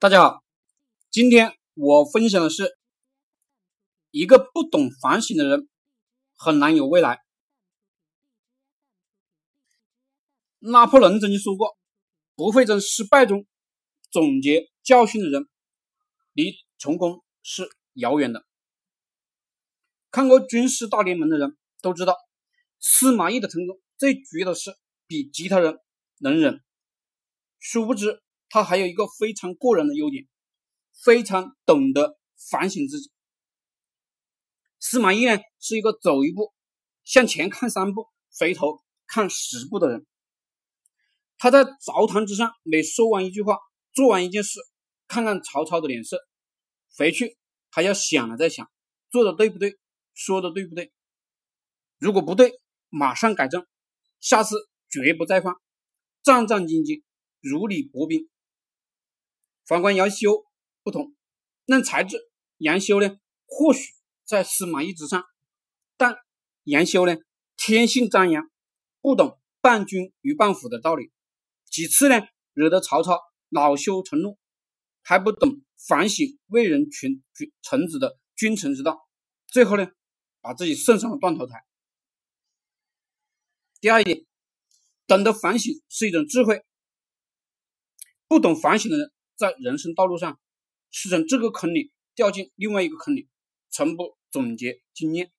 [0.00, 0.44] 大家好，
[1.10, 2.78] 今天我分享的是，
[4.12, 5.68] 一个不懂反省的人
[6.36, 7.20] 很难有未来。
[10.60, 11.76] 拿破仑曾经说过，
[12.36, 13.44] 不会从失败中
[14.08, 15.48] 总结教训的人，
[16.32, 18.46] 离成功是遥远的。
[20.12, 22.16] 看过军事大联盟的人都知道，
[22.78, 24.76] 司马懿的成功最主要的是
[25.08, 25.76] 比其他人
[26.18, 26.62] 能忍，
[27.58, 28.22] 殊不知。
[28.48, 30.26] 他还有一个非常过人的优点，
[31.04, 32.18] 非常懂得
[32.50, 33.10] 反省自己。
[34.78, 36.54] 司马懿呢，是一个走一步
[37.04, 38.06] 向前看三步，
[38.38, 40.06] 回头看十步的人。
[41.36, 43.58] 他在朝堂之上，每说完一句话，
[43.92, 44.60] 做完一件事，
[45.06, 46.18] 看看曹操的脸色，
[46.96, 47.36] 回去
[47.70, 48.70] 还要想了再想，
[49.10, 49.78] 做的对不对，
[50.14, 50.92] 说的对不对。
[51.98, 53.66] 如果不对，马上改正，
[54.20, 54.56] 下次
[54.88, 55.54] 绝不再犯，
[56.22, 57.02] 战战兢兢，
[57.40, 58.28] 如履薄冰。
[59.68, 60.46] 反观杨修
[60.82, 61.14] 不同，
[61.66, 62.16] 论才智，
[62.56, 63.92] 杨修呢或许
[64.24, 65.26] 在司马懿之上，
[65.98, 66.16] 但
[66.64, 67.18] 杨修呢
[67.58, 68.50] 天性张扬，
[69.02, 71.12] 不懂伴君与伴虎的道理，
[71.66, 73.20] 几次呢惹得曹操
[73.50, 74.38] 恼羞成怒，
[75.02, 79.06] 还不懂反省为人群君臣子的君臣之道，
[79.48, 79.86] 最后呢
[80.40, 81.62] 把自己送上了断头台。
[83.82, 84.24] 第二点，
[85.06, 86.64] 懂得反省是一种智慧，
[88.28, 89.12] 不懂反省的人。
[89.38, 90.40] 在人生道路上，
[90.90, 93.28] 是从这个坑里掉进另外一个坑里，
[93.70, 95.32] 从不总结经验。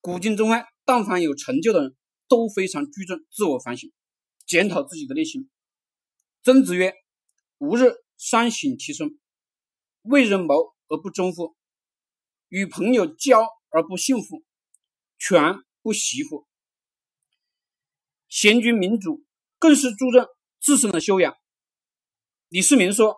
[0.00, 3.92] 古今中外，但凡有成就的人，都非常注重自我反省，
[4.44, 5.48] 检讨自己的内心。
[6.42, 6.92] 曾子曰
[7.58, 9.16] ：“吾日三省其身：
[10.02, 11.54] 为人谋而不忠乎？
[12.48, 14.42] 与朋友交而不信乎？
[15.18, 16.48] 权不习乎？”
[18.28, 19.24] 贤君明主
[19.60, 20.26] 更是注重
[20.58, 21.36] 自身的修养。
[22.52, 23.16] 李世民说：“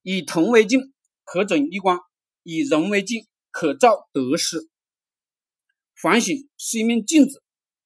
[0.00, 1.98] 以铜为镜，可整衣冠；
[2.42, 4.70] 以人为镜，可照得失。
[6.00, 7.42] 反省是一面镜子，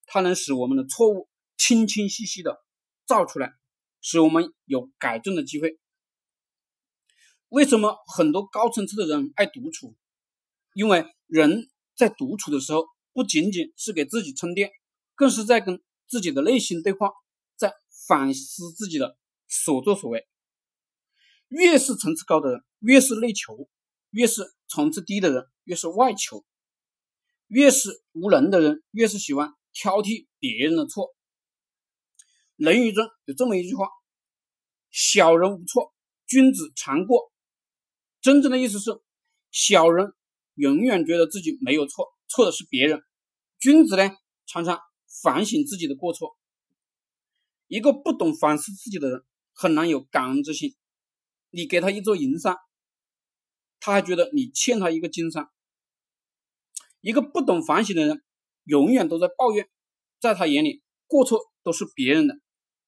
[0.07, 2.63] 它能使我们的错误清清晰晰的
[3.05, 3.53] 照出来，
[4.01, 5.77] 使我们有改正的机会。
[7.49, 9.97] 为什么很多高层次的人爱独处？
[10.75, 14.71] 因为人在独处的时候，不仅仅是给自己充电，
[15.17, 17.11] 更是在跟自己的内心对话，
[17.57, 17.75] 在
[18.07, 19.19] 反思自己的
[19.49, 20.25] 所作所为。”
[21.51, 23.69] 越是层次高的人，越是内求；
[24.11, 26.45] 越是层次低的人，越是外求；
[27.49, 31.07] 越是无能的人，越是喜欢挑剔别人的错。
[32.55, 33.89] 《论语》中有这么一句话
[34.93, 35.93] ：“小人无错，
[36.29, 37.33] 君子常过。”
[38.23, 38.93] 真正的意思是，
[39.51, 40.15] 小人
[40.55, 43.01] 永远觉得自己没有错，错的是别人；
[43.59, 44.09] 君子呢，
[44.47, 44.79] 常常
[45.23, 46.39] 反省自己的过错。
[47.67, 50.77] 一个不懂反思自己的人，很难有感恩之心。
[51.51, 52.57] 你给他一座银山，
[53.79, 55.49] 他还觉得你欠他一个金山。
[57.01, 58.23] 一个不懂反省的人，
[58.65, 59.69] 永远都在抱怨，
[60.19, 62.39] 在他眼里过错都是别人的，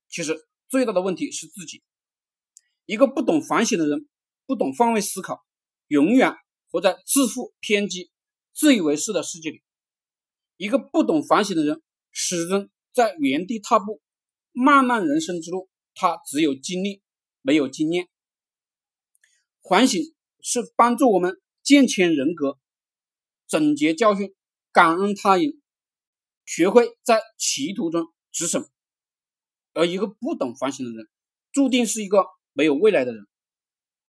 [0.09, 0.37] 其实
[0.69, 1.83] 最大的问题是自己。
[2.85, 4.07] 一个不懂反省的人，
[4.47, 5.43] 不懂换位思考，
[5.87, 6.35] 永远
[6.71, 8.11] 活在自负、偏激、
[8.53, 9.63] 自以为是的世界里。
[10.57, 14.03] 一个不懂反省的人，始终在原地踏步，
[14.53, 17.03] 漫漫人生之路，他只有经历，
[17.41, 18.09] 没有经验。
[19.69, 20.03] 反省
[20.41, 22.59] 是帮助我们健全人格、
[23.47, 24.35] 总结教训、
[24.73, 25.61] 感恩他人、
[26.45, 28.69] 学会在歧途中止损。
[29.75, 31.09] 而一个不懂反省的人，
[31.53, 33.27] 注定是一个没有未来的人。